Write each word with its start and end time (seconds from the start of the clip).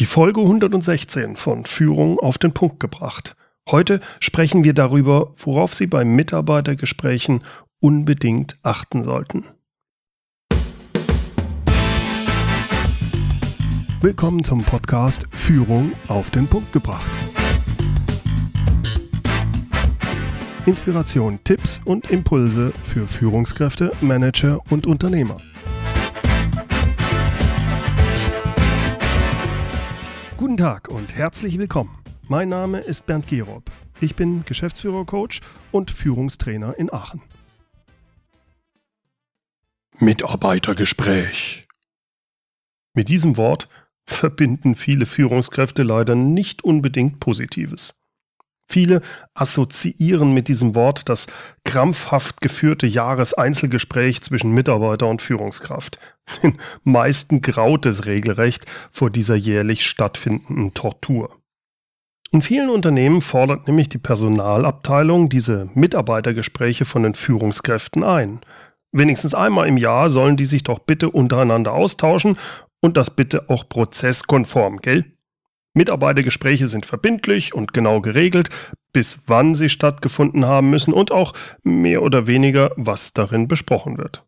Die 0.00 0.06
Folge 0.06 0.40
116 0.40 1.36
von 1.36 1.66
Führung 1.66 2.18
auf 2.18 2.38
den 2.38 2.54
Punkt 2.54 2.80
gebracht. 2.80 3.36
Heute 3.70 4.00
sprechen 4.18 4.64
wir 4.64 4.72
darüber, 4.72 5.34
worauf 5.36 5.74
Sie 5.74 5.86
bei 5.86 6.06
Mitarbeitergesprächen 6.06 7.42
unbedingt 7.80 8.54
achten 8.62 9.04
sollten. 9.04 9.44
Willkommen 14.00 14.42
zum 14.42 14.62
Podcast 14.64 15.26
Führung 15.32 15.92
auf 16.08 16.30
den 16.30 16.46
Punkt 16.46 16.72
gebracht. 16.72 17.10
Inspiration, 20.64 21.40
Tipps 21.44 21.78
und 21.84 22.10
Impulse 22.10 22.72
für 22.84 23.04
Führungskräfte, 23.04 23.90
Manager 24.00 24.60
und 24.70 24.86
Unternehmer. 24.86 25.36
Guten 30.40 30.56
Tag 30.56 30.88
und 30.88 31.14
herzlich 31.14 31.58
willkommen. 31.58 31.98
Mein 32.26 32.48
Name 32.48 32.78
ist 32.78 33.04
Bernd 33.04 33.26
Gerob. 33.28 33.70
Ich 34.00 34.16
bin 34.16 34.42
Geschäftsführer-Coach 34.46 35.42
und 35.70 35.90
Führungstrainer 35.90 36.78
in 36.78 36.90
Aachen. 36.90 37.20
Mitarbeitergespräch. 39.98 41.60
Mit 42.94 43.10
diesem 43.10 43.36
Wort 43.36 43.68
verbinden 44.06 44.76
viele 44.76 45.04
Führungskräfte 45.04 45.82
leider 45.82 46.14
nicht 46.14 46.64
unbedingt 46.64 47.20
Positives. 47.20 47.99
Viele 48.70 49.00
assoziieren 49.34 50.32
mit 50.32 50.46
diesem 50.46 50.76
Wort 50.76 51.08
das 51.08 51.26
krampfhaft 51.64 52.40
geführte 52.40 52.86
Jahreseinzelgespräch 52.86 54.22
zwischen 54.22 54.52
Mitarbeiter 54.52 55.08
und 55.08 55.22
Führungskraft. 55.22 55.98
Den 56.44 56.56
meisten 56.84 57.40
graut 57.40 57.84
es 57.86 58.06
regelrecht 58.06 58.66
vor 58.92 59.10
dieser 59.10 59.34
jährlich 59.34 59.84
stattfindenden 59.84 60.72
Tortur. 60.72 61.36
In 62.30 62.42
vielen 62.42 62.70
Unternehmen 62.70 63.22
fordert 63.22 63.66
nämlich 63.66 63.88
die 63.88 63.98
Personalabteilung 63.98 65.28
diese 65.28 65.68
Mitarbeitergespräche 65.74 66.84
von 66.84 67.02
den 67.02 67.14
Führungskräften 67.14 68.04
ein. 68.04 68.38
Wenigstens 68.92 69.34
einmal 69.34 69.66
im 69.66 69.78
Jahr 69.78 70.08
sollen 70.10 70.36
die 70.36 70.44
sich 70.44 70.62
doch 70.62 70.78
bitte 70.78 71.10
untereinander 71.10 71.72
austauschen 71.72 72.38
und 72.80 72.96
das 72.96 73.10
bitte 73.10 73.50
auch 73.50 73.68
prozesskonform, 73.68 74.76
gell? 74.76 75.06
Mitarbeitergespräche 75.74 76.66
sind 76.66 76.86
verbindlich 76.86 77.54
und 77.54 77.72
genau 77.72 78.00
geregelt, 78.00 78.48
bis 78.92 79.20
wann 79.26 79.54
sie 79.54 79.68
stattgefunden 79.68 80.44
haben 80.44 80.70
müssen 80.70 80.92
und 80.92 81.12
auch 81.12 81.32
mehr 81.62 82.02
oder 82.02 82.26
weniger, 82.26 82.72
was 82.76 83.12
darin 83.12 83.46
besprochen 83.46 83.98
wird. 83.98 84.24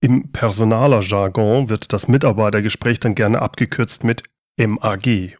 Im 0.00 0.32
Personaler-Jargon 0.32 1.68
wird 1.68 1.92
das 1.92 2.08
Mitarbeitergespräch 2.08 3.00
dann 3.00 3.14
gerne 3.14 3.40
abgekürzt 3.40 4.04
mit 4.04 4.24
MAG. 4.58 5.36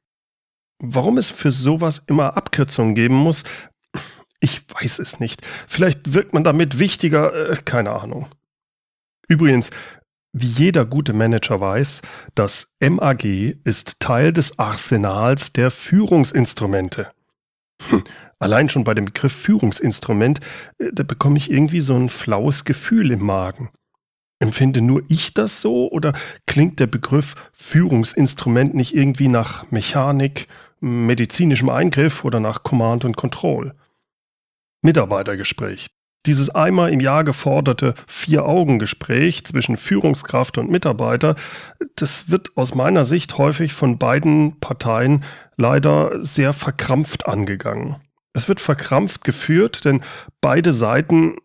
Warum 0.79 1.19
es 1.19 1.31
für 1.31 1.51
sowas 1.51 2.03
immer 2.07 2.37
Abkürzungen 2.37 2.95
geben 2.95 3.17
muss, 3.17 3.45
ich 4.41 4.63
weiß 4.69 4.99
es 4.99 5.21
nicht. 5.21 5.43
Vielleicht 5.69 6.15
wirkt 6.15 6.33
man 6.33 6.43
damit 6.45 6.79
wichtiger, 6.79 7.51
äh, 7.51 7.57
keine 7.65 7.93
Ahnung. 7.93 8.29
Übrigens, 9.29 9.71
wie 10.33 10.47
jeder 10.47 10.87
gute 10.87 11.13
Manager 11.13 11.61
weiß, 11.61 12.03
das 12.35 12.75
MAG 12.81 13.25
ist 13.65 14.01
Teil 14.01 14.33
des 14.33 14.59
Arsenals 14.59 15.53
der 15.53 15.71
Führungsinstrumente. 15.71 17.13
Hm, 17.89 18.05
allein 18.39 18.69
schon 18.69 18.85
bei 18.85 18.95
dem 18.95 19.07
Begriff 19.07 19.33
Führungsinstrument, 19.33 20.41
äh, 20.79 20.91
da 20.93 21.03
bekomme 21.03 21.37
ich 21.37 21.51
irgendwie 21.51 21.81
so 21.81 21.95
ein 21.95 22.09
flaues 22.09 22.65
Gefühl 22.65 23.11
im 23.11 23.21
Magen. 23.21 23.71
Empfinde 24.39 24.81
nur 24.81 25.03
ich 25.09 25.35
das 25.35 25.61
so 25.61 25.91
oder 25.91 26.15
klingt 26.47 26.81
der 26.81 26.89
Begriff 26.89 27.35
Führungsinstrument 27.53 28.75
nicht 28.75 28.95
irgendwie 28.95 29.29
nach 29.29 29.71
Mechanik, 29.71 30.49
medizinischem 30.81 31.69
Eingriff 31.69 32.25
oder 32.25 32.41
nach 32.41 32.65
Command 32.65 33.05
und 33.05 33.17
Control? 33.17 33.75
Mitarbeitergespräch. 34.83 35.87
Dieses 36.27 36.51
einmal 36.51 36.93
im 36.93 37.01
Jahr 37.01 37.25
geforderte 37.25 37.95
Vier-Augen-Gespräch 38.07 39.45
zwischen 39.45 39.77
Führungskraft 39.77 40.57
und 40.57 40.71
Mitarbeiter, 40.71 41.35
das 41.97 42.31
wird 42.31 42.57
aus 42.57 42.75
meiner 42.77 43.05
Sicht 43.05 43.39
häufig 43.39 43.73
von 43.73 43.99
beiden 43.99 44.61
Parteien 44.61 45.25
leider 45.57 46.25
sehr 46.25 46.53
verkrampft 46.53 47.27
angegangen. 47.27 47.97
Es 48.35 48.49
wird 48.49 48.61
verkrampft 48.61 49.25
geführt, 49.25 49.85
denn 49.85 50.01
beide 50.41 50.73
Seiten 50.73 51.37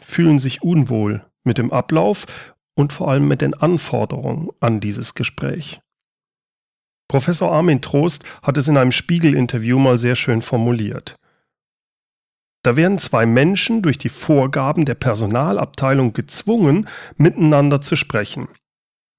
fühlen 0.00 0.38
sich 0.38 0.62
unwohl 0.62 1.24
mit 1.42 1.58
dem 1.58 1.72
Ablauf 1.72 2.26
und 2.74 2.92
vor 2.92 3.08
allem 3.08 3.26
mit 3.26 3.40
den 3.40 3.54
Anforderungen 3.54 4.48
an 4.60 4.78
dieses 4.78 5.14
Gespräch. 5.14 5.80
Professor 7.08 7.50
Armin 7.50 7.82
Trost 7.82 8.24
hat 8.42 8.56
es 8.56 8.68
in 8.68 8.76
einem 8.76 8.92
Spiegel-Interview 8.92 9.78
mal 9.80 9.98
sehr 9.98 10.14
schön 10.14 10.42
formuliert. 10.42 11.16
Da 12.62 12.76
werden 12.76 12.98
zwei 12.98 13.24
Menschen 13.24 13.82
durch 13.82 13.96
die 13.96 14.10
Vorgaben 14.10 14.84
der 14.84 14.94
Personalabteilung 14.94 16.12
gezwungen, 16.12 16.86
miteinander 17.16 17.80
zu 17.80 17.96
sprechen. 17.96 18.48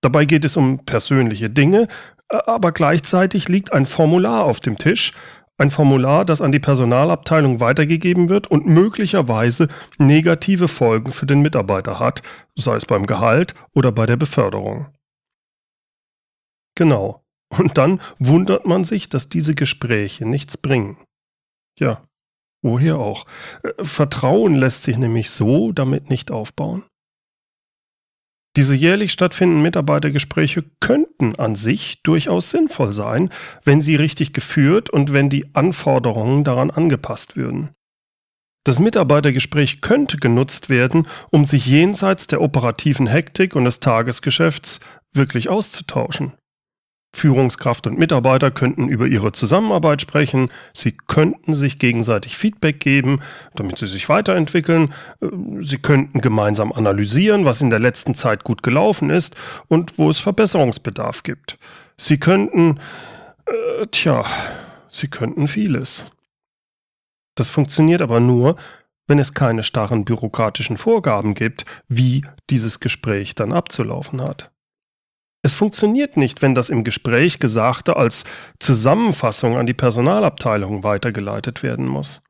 Dabei 0.01 0.25
geht 0.25 0.45
es 0.45 0.57
um 0.57 0.85
persönliche 0.85 1.49
Dinge, 1.49 1.87
aber 2.29 2.71
gleichzeitig 2.71 3.49
liegt 3.49 3.73
ein 3.73 3.85
Formular 3.85 4.45
auf 4.45 4.59
dem 4.59 4.77
Tisch, 4.77 5.13
ein 5.57 5.69
Formular, 5.69 6.25
das 6.25 6.41
an 6.41 6.51
die 6.51 6.59
Personalabteilung 6.59 7.59
weitergegeben 7.59 8.29
wird 8.29 8.47
und 8.47 8.65
möglicherweise 8.65 9.67
negative 9.99 10.67
Folgen 10.67 11.11
für 11.11 11.27
den 11.27 11.41
Mitarbeiter 11.41 11.99
hat, 11.99 12.23
sei 12.55 12.75
es 12.75 12.85
beim 12.85 13.05
Gehalt 13.05 13.53
oder 13.73 13.91
bei 13.91 14.05
der 14.07 14.17
Beförderung. 14.17 14.87
Genau. 16.75 17.23
Und 17.49 17.77
dann 17.77 17.99
wundert 18.17 18.65
man 18.65 18.85
sich, 18.85 19.09
dass 19.09 19.29
diese 19.29 19.53
Gespräche 19.53 20.25
nichts 20.25 20.57
bringen. 20.57 20.97
Ja, 21.77 22.01
Woher 22.61 22.97
auch? 22.99 23.25
Äh, 23.63 23.83
Vertrauen 23.83 24.55
lässt 24.55 24.83
sich 24.83 24.97
nämlich 24.97 25.29
so 25.29 25.71
damit 25.71 26.09
nicht 26.09 26.31
aufbauen. 26.31 26.83
Diese 28.57 28.75
jährlich 28.75 29.13
stattfindenden 29.13 29.63
Mitarbeitergespräche 29.63 30.65
könnten 30.81 31.37
an 31.37 31.55
sich 31.55 32.01
durchaus 32.03 32.49
sinnvoll 32.49 32.91
sein, 32.91 33.29
wenn 33.63 33.79
sie 33.79 33.95
richtig 33.95 34.33
geführt 34.33 34.89
und 34.89 35.13
wenn 35.13 35.29
die 35.29 35.55
Anforderungen 35.55 36.43
daran 36.43 36.69
angepasst 36.69 37.37
würden. 37.37 37.69
Das 38.65 38.77
Mitarbeitergespräch 38.77 39.81
könnte 39.81 40.17
genutzt 40.17 40.69
werden, 40.69 41.07
um 41.31 41.45
sich 41.45 41.65
jenseits 41.65 42.27
der 42.27 42.41
operativen 42.41 43.07
Hektik 43.07 43.55
und 43.55 43.63
des 43.65 43.79
Tagesgeschäfts 43.79 44.81
wirklich 45.13 45.49
auszutauschen. 45.49 46.33
Führungskraft 47.13 47.87
und 47.87 47.99
Mitarbeiter 47.99 48.51
könnten 48.51 48.87
über 48.87 49.05
ihre 49.05 49.31
Zusammenarbeit 49.31 50.01
sprechen, 50.01 50.49
sie 50.73 50.93
könnten 50.93 51.53
sich 51.53 51.77
gegenseitig 51.77 52.37
Feedback 52.37 52.79
geben, 52.79 53.19
damit 53.55 53.77
sie 53.77 53.87
sich 53.87 54.07
weiterentwickeln, 54.07 54.93
äh, 55.21 55.27
sie 55.59 55.77
könnten 55.77 56.21
gemeinsam 56.21 56.71
analysieren, 56.71 57.45
was 57.45 57.61
in 57.61 57.69
der 57.69 57.79
letzten 57.79 58.15
Zeit 58.15 58.43
gut 58.43 58.63
gelaufen 58.63 59.09
ist 59.09 59.35
und 59.67 59.97
wo 59.97 60.09
es 60.09 60.19
Verbesserungsbedarf 60.19 61.23
gibt. 61.23 61.57
Sie 61.97 62.17
könnten, 62.17 62.79
äh, 63.45 63.87
tja, 63.91 64.25
sie 64.89 65.07
könnten 65.07 65.47
vieles. 65.47 66.05
Das 67.35 67.49
funktioniert 67.49 68.01
aber 68.01 68.19
nur, 68.19 68.55
wenn 69.07 69.19
es 69.19 69.33
keine 69.33 69.63
starren 69.63 70.05
bürokratischen 70.05 70.77
Vorgaben 70.77 71.33
gibt, 71.33 71.65
wie 71.87 72.23
dieses 72.49 72.79
Gespräch 72.79 73.35
dann 73.35 73.51
abzulaufen 73.51 74.21
hat. 74.21 74.50
Es 75.43 75.53
funktioniert 75.53 76.17
nicht, 76.17 76.41
wenn 76.41 76.53
das 76.53 76.69
im 76.69 76.83
Gespräch 76.83 77.39
Gesagte 77.39 77.95
als 77.95 78.23
Zusammenfassung 78.59 79.57
an 79.57 79.65
die 79.65 79.73
Personalabteilung 79.73 80.83
weitergeleitet 80.83 81.63
werden 81.63 81.87
muss. 81.87 82.21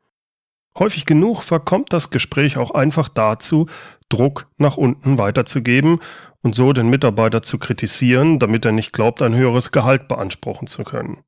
Häufig 0.77 1.05
genug 1.05 1.43
verkommt 1.43 1.91
das 1.91 2.09
Gespräch 2.09 2.57
auch 2.57 2.71
einfach 2.71 3.09
dazu, 3.09 3.67
Druck 4.07 4.47
nach 4.57 4.77
unten 4.77 5.17
weiterzugeben 5.17 5.99
und 6.41 6.55
so 6.55 6.71
den 6.71 6.89
Mitarbeiter 6.89 7.41
zu 7.41 7.57
kritisieren, 7.57 8.39
damit 8.39 8.65
er 8.65 8.71
nicht 8.71 8.93
glaubt, 8.93 9.21
ein 9.21 9.35
höheres 9.35 9.71
Gehalt 9.71 10.07
beanspruchen 10.07 10.67
zu 10.67 10.83
können. 10.85 11.23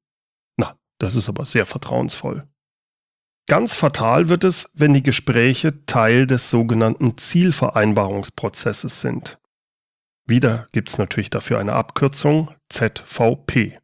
Na, 0.55 0.77
das 0.99 1.15
ist 1.15 1.27
aber 1.27 1.43
sehr 1.43 1.65
vertrauensvoll. 1.65 2.47
Ganz 3.47 3.73
fatal 3.73 4.29
wird 4.29 4.45
es, 4.45 4.69
wenn 4.73 4.93
die 4.93 5.03
Gespräche 5.03 5.85
Teil 5.85 6.25
des 6.27 6.49
sogenannten 6.49 7.17
Zielvereinbarungsprozesses 7.17 9.01
sind. 9.01 9.37
Wieder 10.25 10.67
gibt 10.71 10.89
es 10.89 10.97
natürlich 10.97 11.29
dafür 11.29 11.59
eine 11.59 11.73
Abkürzung 11.73 12.49
ZVP. 12.69 13.77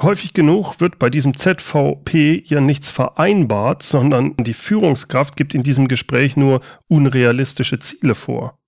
Häufig 0.00 0.32
genug 0.32 0.80
wird 0.80 0.98
bei 0.98 1.08
diesem 1.08 1.36
ZVP 1.36 2.42
ja 2.46 2.60
nichts 2.60 2.90
vereinbart, 2.90 3.82
sondern 3.82 4.34
die 4.38 4.54
Führungskraft 4.54 5.36
gibt 5.36 5.54
in 5.54 5.62
diesem 5.62 5.86
Gespräch 5.86 6.36
nur 6.36 6.60
unrealistische 6.88 7.78
Ziele 7.78 8.14
vor. 8.14 8.58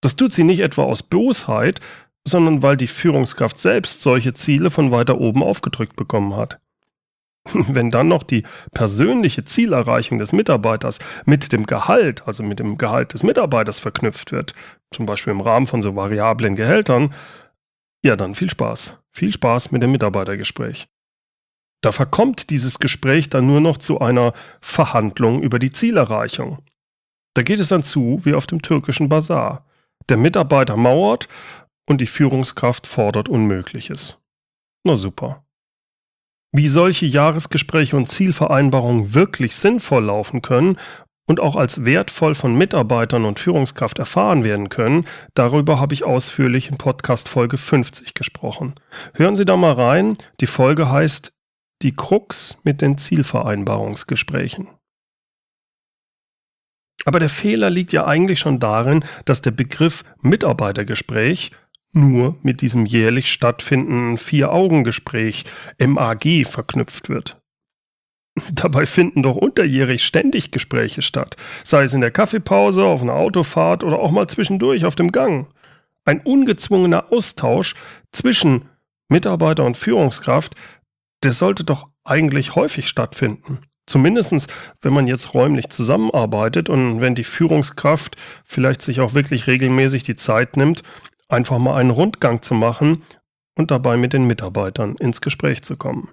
Das 0.00 0.14
tut 0.16 0.32
sie 0.32 0.44
nicht 0.44 0.60
etwa 0.60 0.84
aus 0.84 1.02
Bosheit, 1.02 1.80
sondern 2.26 2.62
weil 2.62 2.76
die 2.76 2.86
Führungskraft 2.86 3.58
selbst 3.58 4.00
solche 4.00 4.32
Ziele 4.32 4.70
von 4.70 4.90
weiter 4.90 5.20
oben 5.20 5.42
aufgedrückt 5.42 5.96
bekommen 5.96 6.36
hat. 6.36 6.60
Wenn 7.68 7.90
dann 7.90 8.08
noch 8.08 8.22
die 8.22 8.44
persönliche 8.72 9.44
Zielerreichung 9.44 10.18
des 10.18 10.32
Mitarbeiters 10.32 10.98
mit 11.24 11.52
dem 11.52 11.66
Gehalt, 11.66 12.26
also 12.26 12.42
mit 12.42 12.58
dem 12.58 12.78
Gehalt 12.78 13.14
des 13.14 13.22
Mitarbeiters 13.22 13.80
verknüpft 13.80 14.32
wird, 14.32 14.54
zum 14.90 15.06
Beispiel 15.06 15.32
im 15.32 15.40
Rahmen 15.40 15.66
von 15.66 15.82
so 15.82 15.96
variablen 15.96 16.56
Gehältern, 16.56 17.14
Ja, 18.02 18.16
dann 18.16 18.34
viel 18.34 18.48
Spaß. 18.48 19.02
Viel 19.12 19.32
Spaß 19.32 19.72
mit 19.72 19.82
dem 19.82 19.92
Mitarbeitergespräch. 19.92 20.88
Da 21.82 21.92
verkommt 21.92 22.50
dieses 22.50 22.78
Gespräch 22.78 23.28
dann 23.28 23.46
nur 23.46 23.60
noch 23.60 23.78
zu 23.78 24.00
einer 24.00 24.32
Verhandlung 24.60 25.42
über 25.42 25.58
die 25.58 25.70
Zielerreichung. 25.70 26.58
Da 27.34 27.42
geht 27.42 27.60
es 27.60 27.68
dann 27.68 27.82
zu 27.82 28.20
wie 28.24 28.34
auf 28.34 28.46
dem 28.46 28.62
türkischen 28.62 29.08
Bazar. 29.08 29.66
Der 30.08 30.16
Mitarbeiter 30.16 30.76
mauert 30.76 31.28
und 31.88 32.00
die 32.00 32.06
Führungskraft 32.06 32.86
fordert 32.86 33.28
Unmögliches. 33.28 34.18
Na 34.84 34.96
super. 34.96 35.44
Wie 36.52 36.66
solche 36.66 37.06
Jahresgespräche 37.06 37.96
und 37.96 38.08
Zielvereinbarungen 38.08 39.14
wirklich 39.14 39.54
sinnvoll 39.54 40.04
laufen 40.04 40.42
können 40.42 40.78
und 41.28 41.38
auch 41.38 41.54
als 41.54 41.84
wertvoll 41.84 42.34
von 42.34 42.56
Mitarbeitern 42.56 43.24
und 43.24 43.38
Führungskraft 43.38 44.00
erfahren 44.00 44.42
werden 44.42 44.68
können, 44.68 45.04
darüber 45.34 45.78
habe 45.78 45.94
ich 45.94 46.02
ausführlich 46.02 46.68
in 46.68 46.76
Podcast 46.76 47.28
Folge 47.28 47.56
50 47.56 48.14
gesprochen. 48.14 48.74
Hören 49.14 49.36
Sie 49.36 49.44
da 49.44 49.56
mal 49.56 49.74
rein. 49.74 50.16
Die 50.40 50.48
Folge 50.48 50.90
heißt 50.90 51.32
Die 51.82 51.94
Krux 51.94 52.58
mit 52.64 52.82
den 52.82 52.98
Zielvereinbarungsgesprächen. 52.98 54.66
Aber 57.04 57.20
der 57.20 57.30
Fehler 57.30 57.70
liegt 57.70 57.92
ja 57.92 58.06
eigentlich 58.06 58.40
schon 58.40 58.58
darin, 58.58 59.04
dass 59.24 59.40
der 59.40 59.52
Begriff 59.52 60.04
Mitarbeitergespräch 60.20 61.52
nur 61.92 62.36
mit 62.42 62.60
diesem 62.62 62.86
jährlich 62.86 63.30
stattfindenden 63.30 64.16
Vier-Augen-Gespräch 64.16 65.44
MAG 65.78 66.46
verknüpft 66.46 67.08
wird. 67.08 67.40
Dabei 68.52 68.86
finden 68.86 69.22
doch 69.22 69.36
unterjährig 69.36 70.04
ständig 70.04 70.50
Gespräche 70.50 71.02
statt, 71.02 71.36
sei 71.64 71.84
es 71.84 71.94
in 71.94 72.00
der 72.00 72.10
Kaffeepause, 72.10 72.84
auf 72.84 73.02
einer 73.02 73.14
Autofahrt 73.14 73.84
oder 73.84 73.98
auch 73.98 74.10
mal 74.10 74.28
zwischendurch 74.28 74.84
auf 74.84 74.94
dem 74.94 75.12
Gang. 75.12 75.48
Ein 76.04 76.20
ungezwungener 76.20 77.12
Austausch 77.12 77.74
zwischen 78.12 78.68
Mitarbeiter 79.08 79.64
und 79.64 79.76
Führungskraft, 79.76 80.54
der 81.22 81.32
sollte 81.32 81.64
doch 81.64 81.88
eigentlich 82.04 82.54
häufig 82.54 82.88
stattfinden. 82.88 83.58
Zumindest, 83.86 84.46
wenn 84.80 84.92
man 84.92 85.08
jetzt 85.08 85.34
räumlich 85.34 85.68
zusammenarbeitet 85.68 86.68
und 86.68 87.00
wenn 87.00 87.16
die 87.16 87.24
Führungskraft 87.24 88.16
vielleicht 88.44 88.82
sich 88.82 89.00
auch 89.00 89.14
wirklich 89.14 89.48
regelmäßig 89.48 90.04
die 90.04 90.14
Zeit 90.14 90.56
nimmt, 90.56 90.82
einfach 91.32 91.58
mal 91.58 91.76
einen 91.76 91.90
Rundgang 91.90 92.42
zu 92.42 92.54
machen 92.54 93.02
und 93.56 93.70
dabei 93.70 93.96
mit 93.96 94.12
den 94.12 94.26
Mitarbeitern 94.26 94.96
ins 94.96 95.20
Gespräch 95.20 95.62
zu 95.62 95.76
kommen. 95.76 96.10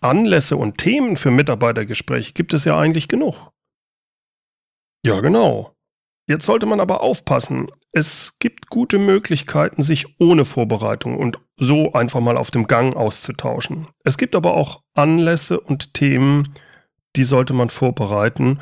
Anlässe 0.00 0.56
und 0.56 0.78
Themen 0.78 1.16
für 1.16 1.30
Mitarbeitergespräche 1.30 2.32
gibt 2.32 2.54
es 2.54 2.64
ja 2.64 2.78
eigentlich 2.78 3.08
genug. 3.08 3.52
Ja, 5.04 5.20
genau. 5.20 5.74
Jetzt 6.26 6.46
sollte 6.46 6.64
man 6.64 6.80
aber 6.80 7.02
aufpassen. 7.02 7.70
Es 7.92 8.36
gibt 8.38 8.68
gute 8.68 8.98
Möglichkeiten, 8.98 9.82
sich 9.82 10.18
ohne 10.18 10.46
Vorbereitung 10.46 11.18
und 11.18 11.38
so 11.58 11.92
einfach 11.92 12.20
mal 12.20 12.38
auf 12.38 12.50
dem 12.50 12.66
Gang 12.66 12.96
auszutauschen. 12.96 13.88
Es 14.04 14.16
gibt 14.16 14.34
aber 14.34 14.54
auch 14.54 14.82
Anlässe 14.94 15.60
und 15.60 15.92
Themen, 15.92 16.54
die 17.16 17.24
sollte 17.24 17.52
man 17.52 17.68
vorbereiten 17.68 18.60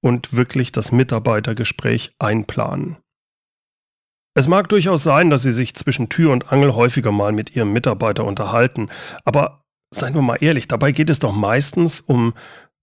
und 0.00 0.34
wirklich 0.34 0.72
das 0.72 0.90
Mitarbeitergespräch 0.90 2.12
einplanen. 2.18 2.96
Es 4.34 4.48
mag 4.48 4.68
durchaus 4.70 5.02
sein, 5.02 5.28
dass 5.28 5.42
Sie 5.42 5.50
sich 5.50 5.74
zwischen 5.74 6.08
Tür 6.08 6.32
und 6.32 6.52
Angel 6.52 6.74
häufiger 6.74 7.12
mal 7.12 7.32
mit 7.32 7.54
Ihrem 7.54 7.72
Mitarbeiter 7.72 8.24
unterhalten, 8.24 8.88
aber 9.24 9.62
seien 9.90 10.14
wir 10.14 10.22
mal 10.22 10.38
ehrlich, 10.40 10.68
dabei 10.68 10.92
geht 10.92 11.10
es 11.10 11.18
doch 11.18 11.32
meistens 11.32 12.00
um 12.00 12.32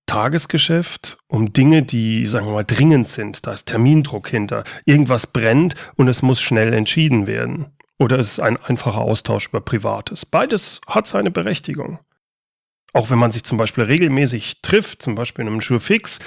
Tagesgeschäft, 0.05 1.17
um 1.27 1.53
Dinge, 1.53 1.83
die, 1.83 2.25
sagen 2.25 2.47
wir 2.47 2.53
mal, 2.53 2.63
dringend 2.63 3.07
sind. 3.07 3.45
Da 3.45 3.53
ist 3.53 3.65
Termindruck 3.65 4.27
hinter. 4.27 4.63
Irgendwas 4.85 5.27
brennt 5.27 5.75
und 5.97 6.07
es 6.07 6.23
muss 6.23 6.41
schnell 6.41 6.73
entschieden 6.73 7.27
werden. 7.27 7.67
Oder 7.99 8.17
es 8.17 8.29
ist 8.29 8.39
ein 8.39 8.57
einfacher 8.57 9.01
Austausch 9.01 9.49
über 9.49 9.61
Privates. 9.61 10.25
Beides 10.25 10.81
hat 10.87 11.05
seine 11.05 11.29
Berechtigung. 11.29 11.99
Auch 12.93 13.11
wenn 13.11 13.19
man 13.19 13.29
sich 13.29 13.43
zum 13.43 13.57
Beispiel 13.57 13.83
regelmäßig 13.83 14.61
trifft, 14.61 15.01
zum 15.01 15.15
Beispiel 15.15 15.43
in 15.43 15.49
einem 15.49 15.59
Jurfix, 15.59 16.19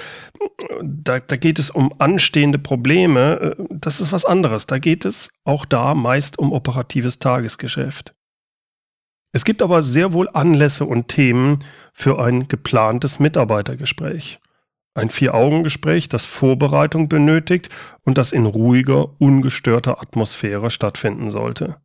da, 0.81 1.19
da 1.19 1.35
geht 1.35 1.59
es 1.59 1.69
um 1.69 1.93
anstehende 1.99 2.57
Probleme. 2.57 3.55
Das 3.69 3.99
ist 3.99 4.11
was 4.11 4.23
anderes. 4.23 4.65
Da 4.65 4.79
geht 4.79 5.03
es 5.03 5.29
auch 5.43 5.65
da 5.65 5.93
meist 5.93 6.39
um 6.39 6.53
operatives 6.53 7.19
Tagesgeschäft. 7.19 8.15
Es 9.33 9.43
gibt 9.43 9.61
aber 9.61 9.81
sehr 9.81 10.13
wohl 10.13 10.29
Anlässe 10.31 10.85
und 10.85 11.07
Themen 11.07 11.59
für 11.91 12.23
ein 12.23 12.47
geplantes 12.47 13.19
Mitarbeitergespräch. 13.19 14.39
Ein 14.93 15.09
Vier-Augen-Gespräch, 15.09 16.07
das 16.07 16.25
Vorbereitung 16.25 17.09
benötigt 17.09 17.69
und 18.03 18.19
das 18.19 18.31
in 18.31 18.45
ruhiger, 18.45 19.19
ungestörter 19.19 19.99
Atmosphäre 19.99 20.69
stattfinden 20.69 21.31
sollte. 21.31 21.77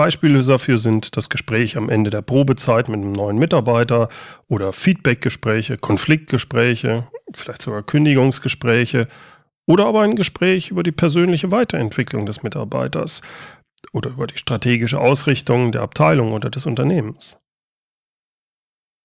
Beispiele 0.00 0.42
dafür 0.42 0.78
sind 0.78 1.18
das 1.18 1.28
Gespräch 1.28 1.76
am 1.76 1.90
Ende 1.90 2.08
der 2.08 2.22
Probezeit 2.22 2.88
mit 2.88 3.02
einem 3.02 3.12
neuen 3.12 3.38
Mitarbeiter 3.38 4.08
oder 4.48 4.72
Feedbackgespräche, 4.72 5.76
Konfliktgespräche, 5.76 7.04
vielleicht 7.34 7.60
sogar 7.60 7.82
Kündigungsgespräche 7.82 9.08
oder 9.66 9.84
aber 9.84 10.00
ein 10.00 10.16
Gespräch 10.16 10.70
über 10.70 10.82
die 10.82 10.90
persönliche 10.90 11.50
Weiterentwicklung 11.50 12.24
des 12.24 12.42
Mitarbeiters, 12.42 13.20
oder 13.92 14.10
über 14.10 14.26
die 14.26 14.38
strategische 14.38 14.98
Ausrichtung 14.98 15.72
der 15.72 15.82
Abteilung 15.82 16.32
oder 16.32 16.50
des 16.50 16.66
Unternehmens. 16.66 17.38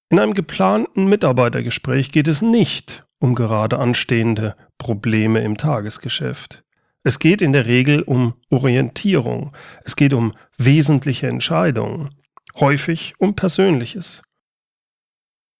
In 0.10 0.20
einem 0.20 0.34
geplanten 0.34 1.08
Mitarbeitergespräch 1.08 2.12
geht 2.12 2.28
es 2.28 2.42
nicht 2.42 3.06
um 3.20 3.36
gerade 3.36 3.80
anstehende 3.80 4.56
Probleme 4.78 5.42
im 5.42 5.58
Tagesgeschäft. 5.58 6.65
Es 7.06 7.20
geht 7.20 7.44
in 7.44 7.54
der 7.54 7.68
Regel 7.68 8.02
um 8.02 8.34
Orientierung, 8.50 9.56
es 9.84 9.96
geht 9.96 10.12
um 10.12 10.34
wesentliche 10.58 11.28
Entscheidungen, 11.28 12.16
häufig 12.56 13.14
um 13.20 13.36
Persönliches. 13.36 14.24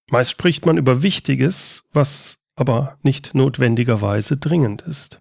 Meist 0.10 0.32
spricht 0.32 0.66
man 0.66 0.78
über 0.78 1.04
Wichtiges, 1.04 1.84
was 1.94 2.40
aber 2.56 2.98
nicht 3.04 3.36
notwendigerweise 3.36 4.38
dringend 4.38 4.82
ist. 4.82 5.20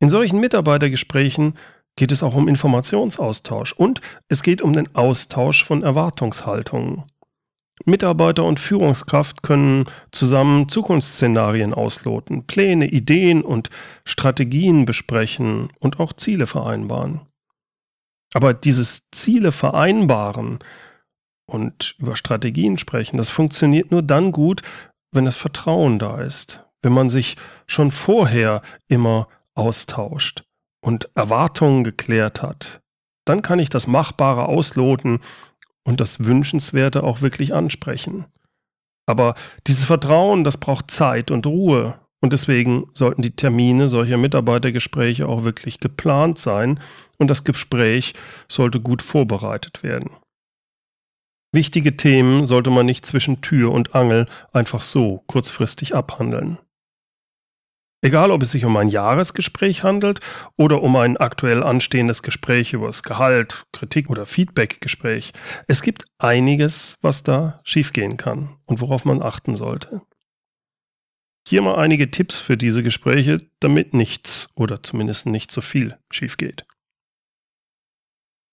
In 0.00 0.10
solchen 0.10 0.40
Mitarbeitergesprächen 0.40 1.54
geht 1.94 2.10
es 2.10 2.24
auch 2.24 2.34
um 2.34 2.48
Informationsaustausch 2.48 3.74
und 3.74 4.00
es 4.26 4.42
geht 4.42 4.62
um 4.62 4.72
den 4.72 4.92
Austausch 4.96 5.62
von 5.62 5.84
Erwartungshaltungen. 5.84 7.04
Mitarbeiter 7.84 8.44
und 8.44 8.60
Führungskraft 8.60 9.42
können 9.42 9.86
zusammen 10.12 10.68
Zukunftsszenarien 10.68 11.74
ausloten, 11.74 12.46
Pläne, 12.46 12.86
Ideen 12.86 13.42
und 13.42 13.70
Strategien 14.04 14.84
besprechen 14.84 15.70
und 15.80 15.98
auch 15.98 16.12
Ziele 16.12 16.46
vereinbaren. 16.46 17.22
Aber 18.34 18.54
dieses 18.54 19.10
Ziele 19.10 19.52
vereinbaren 19.52 20.58
und 21.46 21.94
über 21.98 22.16
Strategien 22.16 22.78
sprechen, 22.78 23.16
das 23.16 23.30
funktioniert 23.30 23.90
nur 23.90 24.02
dann 24.02 24.32
gut, 24.32 24.62
wenn 25.12 25.24
das 25.24 25.36
Vertrauen 25.36 25.98
da 25.98 26.20
ist, 26.20 26.64
wenn 26.82 26.92
man 26.92 27.10
sich 27.10 27.36
schon 27.66 27.90
vorher 27.90 28.62
immer 28.88 29.28
austauscht 29.54 30.44
und 30.82 31.10
Erwartungen 31.14 31.84
geklärt 31.84 32.42
hat, 32.42 32.80
dann 33.24 33.42
kann 33.42 33.58
ich 33.58 33.68
das 33.68 33.86
Machbare 33.86 34.46
ausloten 34.46 35.20
und 35.84 36.00
das 36.00 36.24
Wünschenswerte 36.24 37.02
auch 37.02 37.22
wirklich 37.22 37.54
ansprechen. 37.54 38.26
Aber 39.06 39.34
dieses 39.66 39.84
Vertrauen, 39.84 40.44
das 40.44 40.58
braucht 40.58 40.90
Zeit 40.90 41.30
und 41.30 41.46
Ruhe. 41.46 41.98
Und 42.20 42.32
deswegen 42.32 42.88
sollten 42.94 43.22
die 43.22 43.34
Termine 43.34 43.88
solcher 43.88 44.16
Mitarbeitergespräche 44.16 45.26
auch 45.26 45.42
wirklich 45.42 45.78
geplant 45.78 46.38
sein 46.38 46.78
und 47.18 47.28
das 47.28 47.42
Gespräch 47.42 48.14
sollte 48.48 48.80
gut 48.80 49.02
vorbereitet 49.02 49.82
werden. 49.82 50.10
Wichtige 51.52 51.96
Themen 51.96 52.46
sollte 52.46 52.70
man 52.70 52.86
nicht 52.86 53.04
zwischen 53.04 53.42
Tür 53.42 53.72
und 53.72 53.94
Angel 53.94 54.26
einfach 54.52 54.82
so 54.82 55.24
kurzfristig 55.26 55.94
abhandeln. 55.94 56.58
Egal, 58.04 58.32
ob 58.32 58.42
es 58.42 58.50
sich 58.50 58.64
um 58.64 58.76
ein 58.76 58.88
Jahresgespräch 58.88 59.84
handelt 59.84 60.18
oder 60.56 60.82
um 60.82 60.96
ein 60.96 61.16
aktuell 61.16 61.62
anstehendes 61.62 62.22
Gespräch 62.24 62.72
über 62.72 62.88
das 62.88 63.04
Gehalt, 63.04 63.64
Kritik 63.72 64.10
oder 64.10 64.26
Feedbackgespräch. 64.26 65.32
Es 65.68 65.82
gibt 65.82 66.06
einiges, 66.18 66.98
was 67.00 67.22
da 67.22 67.60
schiefgehen 67.62 68.16
kann 68.16 68.56
und 68.66 68.80
worauf 68.80 69.04
man 69.04 69.22
achten 69.22 69.54
sollte. 69.54 70.02
Hier 71.46 71.62
mal 71.62 71.76
einige 71.76 72.10
Tipps 72.10 72.40
für 72.40 72.56
diese 72.56 72.82
Gespräche, 72.82 73.38
damit 73.60 73.94
nichts 73.94 74.48
oder 74.56 74.82
zumindest 74.82 75.26
nicht 75.26 75.52
so 75.52 75.60
viel 75.60 75.96
schief 76.10 76.36
geht. 76.36 76.66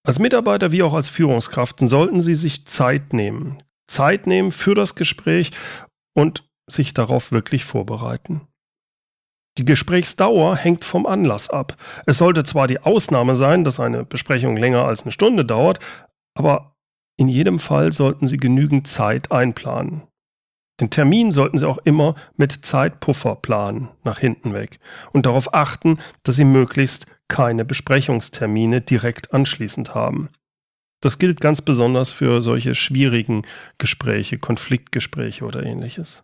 Als 0.03 0.19
Mitarbeiter 0.19 0.71
wie 0.71 0.83
auch 0.83 0.93
als 0.93 1.09
Führungskraften 1.09 1.87
sollten 1.87 2.21
Sie 2.21 2.35
sich 2.35 2.67
Zeit 2.67 3.13
nehmen. 3.13 3.57
Zeit 3.87 4.27
nehmen 4.27 4.51
für 4.51 4.75
das 4.75 4.93
Gespräch 4.93 5.51
und 6.13 6.47
sich 6.67 6.93
darauf 6.93 7.31
wirklich 7.31 7.65
vorbereiten. 7.65 8.48
Die 9.59 9.65
Gesprächsdauer 9.65 10.55
hängt 10.55 10.85
vom 10.85 11.05
Anlass 11.05 11.49
ab. 11.49 11.75
Es 12.05 12.17
sollte 12.17 12.45
zwar 12.45 12.65
die 12.65 12.79
Ausnahme 12.79 13.35
sein, 13.35 13.65
dass 13.65 13.81
eine 13.81 14.05
Besprechung 14.05 14.55
länger 14.55 14.85
als 14.85 15.01
eine 15.01 15.11
Stunde 15.11 15.43
dauert, 15.43 15.79
aber 16.33 16.77
in 17.17 17.27
jedem 17.27 17.59
Fall 17.59 17.91
sollten 17.91 18.25
Sie 18.25 18.37
genügend 18.37 18.87
Zeit 18.87 19.33
einplanen. 19.33 20.03
Den 20.79 20.91
Termin 20.91 21.33
sollten 21.33 21.57
Sie 21.57 21.67
auch 21.67 21.79
immer 21.79 22.15
mit 22.37 22.65
Zeitpuffer 22.65 23.35
planen, 23.35 23.89
nach 24.05 24.19
hinten 24.19 24.53
weg, 24.53 24.79
und 25.11 25.25
darauf 25.25 25.53
achten, 25.53 25.99
dass 26.23 26.37
Sie 26.37 26.45
möglichst 26.45 27.05
keine 27.27 27.65
Besprechungstermine 27.65 28.79
direkt 28.79 29.33
anschließend 29.33 29.93
haben. 29.93 30.29
Das 31.01 31.19
gilt 31.19 31.41
ganz 31.41 31.59
besonders 31.59 32.13
für 32.13 32.41
solche 32.41 32.75
schwierigen 32.75 33.41
Gespräche, 33.77 34.37
Konfliktgespräche 34.37 35.43
oder 35.43 35.65
ähnliches. 35.65 36.23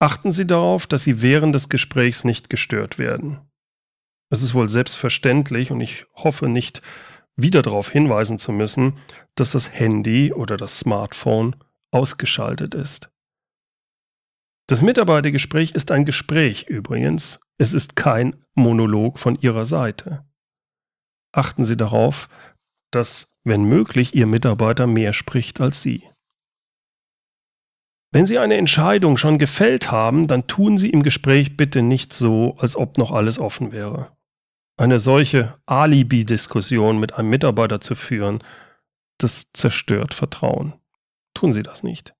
Achten 0.00 0.30
Sie 0.30 0.46
darauf, 0.46 0.86
dass 0.86 1.02
Sie 1.02 1.22
während 1.22 1.54
des 1.54 1.68
Gesprächs 1.68 2.24
nicht 2.24 2.50
gestört 2.50 2.98
werden. 2.98 3.40
Es 4.30 4.42
ist 4.42 4.54
wohl 4.54 4.68
selbstverständlich 4.68 5.70
und 5.70 5.80
ich 5.80 6.06
hoffe 6.14 6.48
nicht 6.48 6.82
wieder 7.36 7.62
darauf 7.62 7.88
hinweisen 7.90 8.38
zu 8.38 8.52
müssen, 8.52 8.98
dass 9.34 9.52
das 9.52 9.72
Handy 9.72 10.32
oder 10.32 10.56
das 10.56 10.78
Smartphone 10.78 11.56
ausgeschaltet 11.90 12.74
ist. 12.74 13.10
Das 14.68 14.82
Mitarbeitergespräch 14.82 15.72
ist 15.72 15.90
ein 15.90 16.04
Gespräch 16.04 16.64
übrigens. 16.68 17.40
Es 17.56 17.72
ist 17.72 17.96
kein 17.96 18.36
Monolog 18.54 19.18
von 19.18 19.36
Ihrer 19.40 19.64
Seite. 19.64 20.26
Achten 21.32 21.64
Sie 21.64 21.76
darauf, 21.76 22.28
dass, 22.92 23.34
wenn 23.44 23.64
möglich, 23.64 24.14
Ihr 24.14 24.26
Mitarbeiter 24.26 24.86
mehr 24.86 25.12
spricht 25.12 25.60
als 25.60 25.80
Sie. 25.80 26.04
Wenn 28.10 28.24
Sie 28.24 28.38
eine 28.38 28.56
Entscheidung 28.56 29.18
schon 29.18 29.38
gefällt 29.38 29.90
haben, 29.90 30.28
dann 30.28 30.46
tun 30.46 30.78
Sie 30.78 30.88
im 30.88 31.02
Gespräch 31.02 31.56
bitte 31.56 31.82
nicht 31.82 32.14
so, 32.14 32.56
als 32.58 32.74
ob 32.74 32.96
noch 32.96 33.10
alles 33.10 33.38
offen 33.38 33.70
wäre. 33.70 34.16
Eine 34.78 34.98
solche 34.98 35.58
Alibi-Diskussion 35.66 36.98
mit 36.98 37.14
einem 37.14 37.28
Mitarbeiter 37.28 37.80
zu 37.80 37.94
führen, 37.94 38.38
das 39.18 39.46
zerstört 39.52 40.14
Vertrauen. 40.14 40.74
Tun 41.34 41.52
Sie 41.52 41.62
das 41.62 41.82
nicht. 41.82 42.14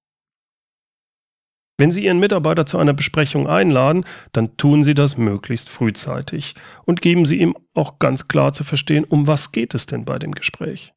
Wenn 1.79 1.93
Sie 1.93 2.05
Ihren 2.05 2.19
Mitarbeiter 2.19 2.67
zu 2.67 2.77
einer 2.77 2.93
Besprechung 2.93 3.47
einladen, 3.47 4.05
dann 4.33 4.57
tun 4.57 4.83
Sie 4.83 4.95
das 4.95 5.17
möglichst 5.17 5.69
frühzeitig 5.69 6.55
und 6.85 7.01
geben 7.01 7.25
Sie 7.25 7.39
ihm 7.39 7.57
auch 7.73 8.01
ganz 8.01 8.27
klar 8.27 8.53
zu 8.53 8.65
verstehen, 8.65 9.05
um 9.05 9.29
was 9.29 9.53
geht 9.53 9.75
es 9.75 9.87
denn 9.87 10.05
bei 10.05 10.19
dem 10.19 10.33
Gespräch. 10.33 10.93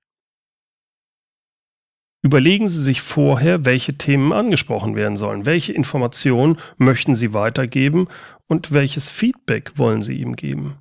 Überlegen 2.23 2.67
Sie 2.67 2.81
sich 2.81 3.01
vorher, 3.01 3.65
welche 3.65 3.97
Themen 3.97 4.31
angesprochen 4.31 4.95
werden 4.95 5.17
sollen, 5.17 5.45
welche 5.47 5.73
Informationen 5.73 6.57
möchten 6.77 7.15
Sie 7.15 7.33
weitergeben 7.33 8.07
und 8.47 8.71
welches 8.71 9.09
Feedback 9.09 9.71
wollen 9.75 10.03
Sie 10.03 10.13
ihm 10.13 10.35
geben. 10.35 10.77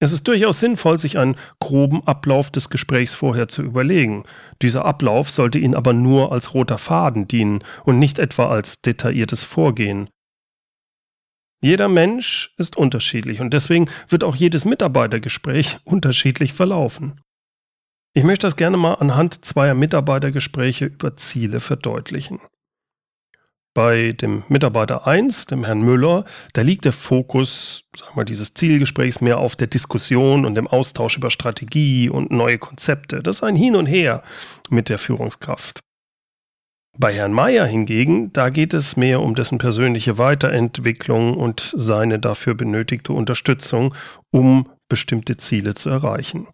Es 0.00 0.12
ist 0.12 0.26
durchaus 0.26 0.60
sinnvoll, 0.60 0.98
sich 0.98 1.18
einen 1.18 1.36
groben 1.60 2.06
Ablauf 2.06 2.50
des 2.50 2.68
Gesprächs 2.68 3.14
vorher 3.14 3.48
zu 3.48 3.62
überlegen. 3.62 4.24
Dieser 4.60 4.84
Ablauf 4.84 5.30
sollte 5.30 5.58
Ihnen 5.58 5.74
aber 5.74 5.92
nur 5.92 6.32
als 6.32 6.52
roter 6.52 6.78
Faden 6.78 7.28
dienen 7.28 7.60
und 7.84 7.98
nicht 7.98 8.18
etwa 8.18 8.48
als 8.48 8.82
detailliertes 8.82 9.44
Vorgehen. 9.44 10.08
Jeder 11.62 11.88
Mensch 11.88 12.52
ist 12.58 12.76
unterschiedlich 12.76 13.40
und 13.40 13.54
deswegen 13.54 13.88
wird 14.08 14.24
auch 14.24 14.36
jedes 14.36 14.64
Mitarbeitergespräch 14.64 15.78
unterschiedlich 15.84 16.52
verlaufen. 16.52 17.20
Ich 18.16 18.22
möchte 18.22 18.46
das 18.46 18.54
gerne 18.54 18.76
mal 18.76 18.94
anhand 18.94 19.44
zweier 19.44 19.74
Mitarbeitergespräche 19.74 20.84
über 20.84 21.16
Ziele 21.16 21.58
verdeutlichen. 21.58 22.38
Bei 23.74 24.12
dem 24.12 24.44
Mitarbeiter 24.48 25.08
1, 25.08 25.46
dem 25.46 25.64
Herrn 25.64 25.82
Müller, 25.82 26.24
da 26.52 26.62
liegt 26.62 26.84
der 26.84 26.92
Fokus 26.92 27.82
sagen 27.96 28.16
wir, 28.16 28.24
dieses 28.24 28.54
Zielgesprächs 28.54 29.20
mehr 29.20 29.38
auf 29.38 29.56
der 29.56 29.66
Diskussion 29.66 30.46
und 30.46 30.54
dem 30.54 30.68
Austausch 30.68 31.16
über 31.16 31.28
Strategie 31.28 32.08
und 32.08 32.30
neue 32.30 32.58
Konzepte. 32.58 33.20
Das 33.20 33.38
ist 33.38 33.42
ein 33.42 33.56
Hin 33.56 33.74
und 33.74 33.86
Her 33.86 34.22
mit 34.70 34.88
der 34.88 34.98
Führungskraft. 34.98 35.80
Bei 36.96 37.12
Herrn 37.12 37.32
Meyer 37.32 37.66
hingegen, 37.66 38.32
da 38.32 38.50
geht 38.50 38.74
es 38.74 38.96
mehr 38.96 39.22
um 39.22 39.34
dessen 39.34 39.58
persönliche 39.58 40.18
Weiterentwicklung 40.18 41.36
und 41.36 41.74
seine 41.74 42.20
dafür 42.20 42.54
benötigte 42.54 43.12
Unterstützung, 43.12 43.92
um 44.30 44.70
bestimmte 44.88 45.36
Ziele 45.36 45.74
zu 45.74 45.90
erreichen. 45.90 46.46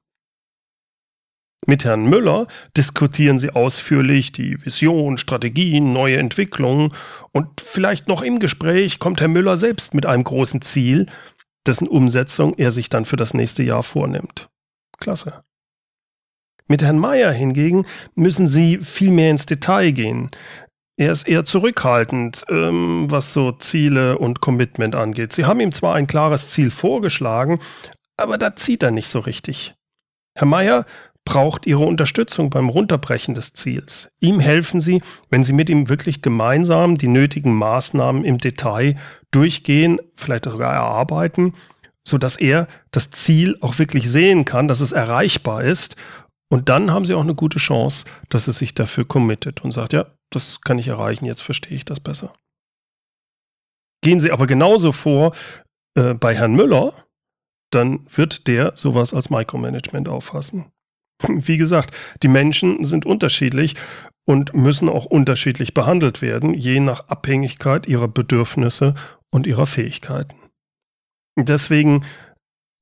Mit 1.71 1.85
Herrn 1.85 2.07
Müller 2.07 2.49
diskutieren 2.77 3.39
sie 3.39 3.51
ausführlich 3.51 4.33
die 4.33 4.61
Vision, 4.65 5.19
Strategien, 5.19 5.93
neue 5.93 6.17
Entwicklungen 6.17 6.93
und 7.31 7.61
vielleicht 7.61 8.09
noch 8.09 8.23
im 8.23 8.41
Gespräch 8.41 8.99
kommt 8.99 9.21
Herr 9.21 9.29
Müller 9.29 9.57
selbst 9.57 9.95
mit 9.95 10.05
einem 10.05 10.25
großen 10.25 10.63
Ziel, 10.63 11.07
dessen 11.69 11.87
Umsetzung 11.87 12.55
er 12.55 12.73
sich 12.73 12.89
dann 12.89 13.05
für 13.05 13.15
das 13.15 13.35
nächste 13.35 13.63
Jahr 13.63 13.85
vornimmt. 13.85 14.49
Klasse. 14.99 15.43
Mit 16.67 16.83
Herrn 16.83 16.99
Meyer 16.99 17.31
hingegen 17.31 17.87
müssen 18.17 18.49
Sie 18.49 18.79
viel 18.79 19.13
mehr 19.13 19.31
ins 19.31 19.47
Detail 19.47 19.93
gehen. 19.93 20.33
Er 20.97 21.13
ist 21.13 21.29
eher 21.29 21.45
zurückhaltend, 21.45 22.47
ähm, 22.49 23.07
was 23.09 23.33
so 23.33 23.53
Ziele 23.53 24.19
und 24.19 24.41
Commitment 24.41 24.97
angeht. 24.97 25.33
Sie 25.33 25.45
haben 25.45 25.61
ihm 25.61 25.71
zwar 25.71 25.95
ein 25.95 26.09
klares 26.09 26.49
Ziel 26.49 26.73
vorgeschlagen, 26.73 27.61
aber 28.17 28.39
da 28.39 28.57
zieht 28.57 28.83
er 28.83 28.91
nicht 28.91 29.07
so 29.07 29.21
richtig. 29.21 29.77
Herr 30.37 30.47
Meyer 30.47 30.85
braucht 31.31 31.65
ihre 31.65 31.85
Unterstützung 31.85 32.51
beim 32.51 32.69
Runterbrechen 32.69 33.37
des 33.37 33.53
Ziels. 33.53 34.11
Ihm 34.19 34.41
helfen 34.41 34.81
sie, 34.81 35.01
wenn 35.29 35.45
sie 35.45 35.53
mit 35.53 35.71
ihm 35.71 35.89
wirklich 35.89 36.23
gemeinsam 36.23 36.97
die 36.97 37.07
nötigen 37.07 37.55
Maßnahmen 37.55 38.25
im 38.25 38.39
Detail 38.39 38.97
durchgehen, 39.31 40.01
vielleicht 40.17 40.47
sogar 40.47 40.75
erarbeiten, 40.75 41.55
sodass 42.05 42.35
er 42.35 42.67
das 42.91 43.13
Ziel 43.13 43.57
auch 43.61 43.79
wirklich 43.79 44.11
sehen 44.11 44.45
kann, 44.45 44.67
dass 44.67 44.81
es 44.81 44.91
erreichbar 44.91 45.63
ist. 45.63 45.95
Und 46.49 46.69
dann 46.69 46.91
haben 46.91 47.05
sie 47.05 47.15
auch 47.15 47.23
eine 47.23 47.37
gute 47.37 47.61
Chance, 47.61 48.07
dass 48.29 48.49
er 48.49 48.53
sich 48.53 48.75
dafür 48.75 49.05
committet 49.05 49.63
und 49.63 49.71
sagt, 49.71 49.93
ja, 49.93 50.07
das 50.31 50.63
kann 50.63 50.79
ich 50.79 50.89
erreichen, 50.89 51.27
jetzt 51.27 51.43
verstehe 51.43 51.77
ich 51.77 51.85
das 51.85 52.01
besser. 52.01 52.33
Gehen 54.03 54.19
Sie 54.19 54.33
aber 54.33 54.49
genauso 54.49 54.91
vor 54.91 55.33
äh, 55.95 56.15
bei 56.15 56.35
Herrn 56.35 56.57
Müller, 56.57 56.93
dann 57.71 58.05
wird 58.13 58.49
der 58.49 58.73
sowas 58.75 59.15
als 59.15 59.31
Micromanagement 59.31 60.09
auffassen. 60.09 60.73
Wie 61.29 61.57
gesagt, 61.57 61.97
die 62.23 62.29
Menschen 62.29 62.85
sind 62.85 63.07
unterschiedlich 63.07 63.77
und 64.27 64.55
müssen 64.55 64.89
auch 64.89 65.07
unterschiedlich 65.07 65.75
behandelt 65.75 66.23
werden, 66.23 66.55
je 66.55 66.81
nach 66.81 67.09
Abhängigkeit 67.09 67.87
ihrer 67.87 68.09
Bedürfnisse 68.09 68.95
und 69.31 69.47
ihrer 69.47 69.67
Fähigkeiten. 69.67 70.37
Deswegen, 71.37 72.05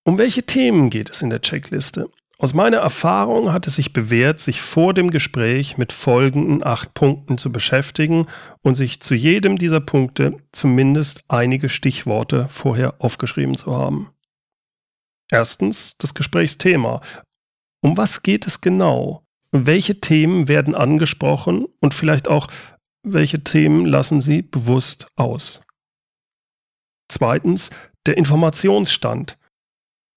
Um 0.09 0.17
welche 0.17 0.41
Themen 0.41 0.89
geht 0.89 1.11
es 1.11 1.21
in 1.21 1.29
der 1.29 1.39
Checkliste? 1.39 2.09
Aus 2.39 2.55
meiner 2.55 2.77
Erfahrung 2.77 3.53
hat 3.53 3.67
es 3.67 3.75
sich 3.75 3.93
bewährt, 3.93 4.39
sich 4.39 4.59
vor 4.59 4.95
dem 4.95 5.11
Gespräch 5.11 5.77
mit 5.77 5.93
folgenden 5.93 6.65
acht 6.65 6.95
Punkten 6.95 7.37
zu 7.37 7.51
beschäftigen 7.51 8.25
und 8.63 8.73
sich 8.73 9.01
zu 9.01 9.13
jedem 9.13 9.59
dieser 9.59 9.81
Punkte 9.81 10.37
zumindest 10.51 11.21
einige 11.27 11.69
Stichworte 11.69 12.47
vorher 12.49 12.95
aufgeschrieben 12.97 13.55
zu 13.55 13.77
haben. 13.77 14.09
Erstens 15.29 15.95
das 15.99 16.15
Gesprächsthema. 16.15 17.01
Um 17.81 17.95
was 17.95 18.23
geht 18.23 18.47
es 18.47 18.61
genau? 18.61 19.27
Welche 19.51 20.01
Themen 20.01 20.47
werden 20.47 20.73
angesprochen 20.73 21.67
und 21.81 21.93
vielleicht 21.93 22.27
auch, 22.27 22.47
welche 23.03 23.43
Themen 23.43 23.85
lassen 23.85 24.21
Sie 24.21 24.41
bewusst 24.41 25.05
aus? 25.17 25.61
Zweitens 27.09 27.69
der 28.07 28.17
Informationsstand. 28.17 29.38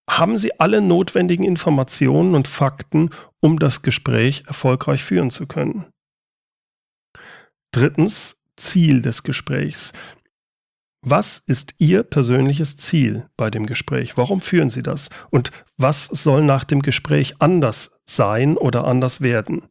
Haben 0.08 0.36
Sie 0.36 0.58
alle 0.60 0.80
notwendigen 0.80 1.44
Informationen 1.44 2.34
und 2.34 2.48
Fakten, 2.48 3.10
um 3.40 3.58
das 3.58 3.82
Gespräch 3.82 4.44
erfolgreich 4.46 5.02
führen 5.02 5.30
zu 5.30 5.46
können? 5.46 5.86
Drittens, 7.72 8.40
Ziel 8.56 9.00
des 9.02 9.22
Gesprächs. 9.22 9.92
Was 11.04 11.42
ist 11.46 11.74
Ihr 11.78 12.04
persönliches 12.04 12.76
Ziel 12.76 13.28
bei 13.36 13.50
dem 13.50 13.66
Gespräch? 13.66 14.16
Warum 14.16 14.40
führen 14.40 14.70
Sie 14.70 14.82
das? 14.82 15.08
Und 15.30 15.50
was 15.76 16.04
soll 16.04 16.44
nach 16.44 16.64
dem 16.64 16.82
Gespräch 16.82 17.36
anders 17.40 17.98
sein 18.08 18.56
oder 18.56 18.84
anders 18.84 19.20
werden? 19.20 19.68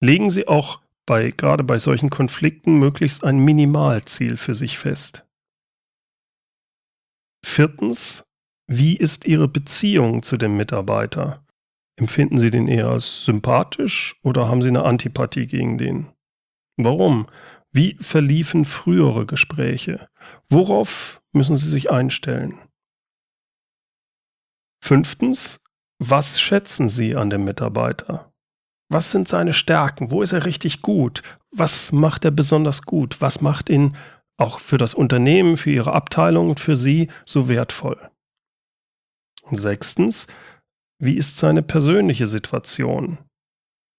Legen 0.00 0.28
Sie 0.28 0.46
auch 0.46 0.82
bei, 1.06 1.30
gerade 1.30 1.64
bei 1.64 1.78
solchen 1.78 2.10
Konflikten 2.10 2.78
möglichst 2.78 3.24
ein 3.24 3.38
Minimalziel 3.38 4.36
für 4.36 4.54
sich 4.54 4.78
fest. 4.78 5.24
Viertens, 7.42 8.27
wie 8.68 8.96
ist 8.96 9.24
Ihre 9.24 9.48
Beziehung 9.48 10.22
zu 10.22 10.36
dem 10.36 10.56
Mitarbeiter? 10.56 11.42
Empfinden 11.96 12.38
Sie 12.38 12.50
den 12.50 12.68
eher 12.68 12.88
als 12.88 13.24
sympathisch 13.24 14.16
oder 14.22 14.48
haben 14.48 14.60
Sie 14.60 14.68
eine 14.68 14.84
Antipathie 14.84 15.46
gegen 15.46 15.78
den? 15.78 16.08
Warum? 16.76 17.26
Wie 17.72 17.96
verliefen 18.00 18.66
frühere 18.66 19.24
Gespräche? 19.24 20.08
Worauf 20.50 21.22
müssen 21.32 21.56
Sie 21.56 21.68
sich 21.68 21.90
einstellen? 21.90 22.58
Fünftens, 24.84 25.64
was 25.98 26.38
schätzen 26.38 26.88
Sie 26.88 27.16
an 27.16 27.30
dem 27.30 27.44
Mitarbeiter? 27.44 28.32
Was 28.90 29.10
sind 29.10 29.28
seine 29.28 29.54
Stärken? 29.54 30.10
Wo 30.10 30.22
ist 30.22 30.32
er 30.32 30.44
richtig 30.44 30.82
gut? 30.82 31.22
Was 31.56 31.90
macht 31.90 32.24
er 32.24 32.30
besonders 32.30 32.82
gut? 32.82 33.20
Was 33.20 33.40
macht 33.40 33.70
ihn 33.70 33.96
auch 34.36 34.60
für 34.60 34.78
das 34.78 34.94
Unternehmen, 34.94 35.56
für 35.56 35.70
Ihre 35.70 35.94
Abteilung 35.94 36.50
und 36.50 36.60
für 36.60 36.76
Sie 36.76 37.08
so 37.24 37.48
wertvoll? 37.48 38.10
Sechstens, 39.56 40.26
wie 40.98 41.16
ist 41.16 41.36
seine 41.36 41.62
persönliche 41.62 42.26
Situation? 42.26 43.18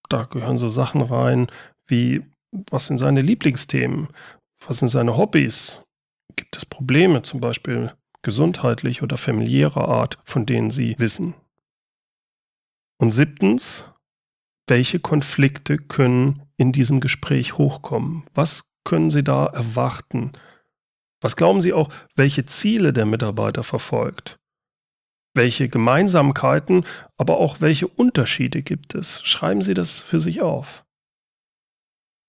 Da 0.09 0.23
gehören 0.23 0.57
so 0.57 0.67
Sachen 0.67 1.01
rein 1.01 1.47
wie, 1.87 2.23
was 2.69 2.87
sind 2.87 2.97
seine 2.97 3.21
Lieblingsthemen? 3.21 4.09
Was 4.65 4.77
sind 4.77 4.89
seine 4.89 5.17
Hobbys? 5.17 5.83
Gibt 6.35 6.57
es 6.57 6.65
Probleme, 6.65 7.21
zum 7.21 7.39
Beispiel 7.39 7.93
gesundheitlich 8.21 9.01
oder 9.01 9.17
familiärer 9.17 9.87
Art, 9.87 10.19
von 10.23 10.45
denen 10.45 10.71
Sie 10.71 10.95
wissen? 10.99 11.33
Und 12.97 13.11
siebtens, 13.11 13.85
welche 14.67 14.99
Konflikte 14.99 15.77
können 15.77 16.43
in 16.57 16.71
diesem 16.71 16.99
Gespräch 16.99 17.57
hochkommen? 17.57 18.25
Was 18.33 18.69
können 18.83 19.09
Sie 19.09 19.23
da 19.23 19.45
erwarten? 19.45 20.33
Was 21.21 21.35
glauben 21.35 21.61
Sie 21.61 21.73
auch, 21.73 21.89
welche 22.15 22.45
Ziele 22.45 22.93
der 22.93 23.05
Mitarbeiter 23.05 23.63
verfolgt? 23.63 24.39
Welche 25.39 25.69
Gemeinsamkeiten, 25.69 26.83
aber 27.15 27.37
auch 27.37 27.61
welche 27.61 27.87
Unterschiede 27.87 28.61
gibt 28.61 28.93
es? 28.93 29.21
Schreiben 29.23 29.61
Sie 29.61 29.73
das 29.73 30.01
für 30.01 30.19
sich 30.19 30.41
auf. 30.41 30.83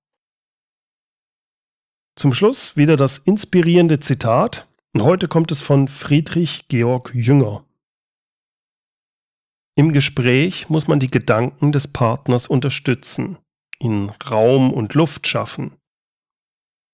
Zum 2.17 2.33
Schluss 2.33 2.77
wieder 2.77 2.95
das 2.95 3.17
inspirierende 3.17 3.99
Zitat. 3.99 4.69
Und 4.93 5.03
heute 5.03 5.27
kommt 5.27 5.51
es 5.51 5.59
von 5.59 5.89
Friedrich 5.89 6.69
Georg 6.69 7.13
Jünger. 7.13 7.65
Im 9.77 9.91
Gespräch 9.91 10.69
muss 10.69 10.87
man 10.87 11.01
die 11.01 11.11
Gedanken 11.11 11.73
des 11.73 11.89
Partners 11.89 12.47
unterstützen, 12.47 13.37
ihnen 13.79 14.11
Raum 14.31 14.71
und 14.71 14.93
Luft 14.93 15.27
schaffen. 15.27 15.73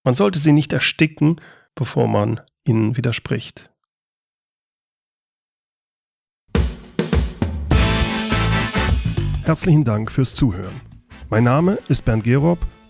Man 0.04 0.16
sollte 0.16 0.40
sie 0.40 0.52
nicht 0.52 0.74
ersticken, 0.74 1.40
bevor 1.76 2.08
man 2.08 2.42
ihnen 2.64 2.98
widerspricht. 2.98 3.70
Herzlichen 9.44 9.84
Dank 9.84 10.12
fürs 10.12 10.34
Zuhören. 10.34 10.82
Mein 11.30 11.44
Name 11.44 11.78
ist 11.88 12.06
Bernd 12.06 12.24
Gerob 12.24 12.58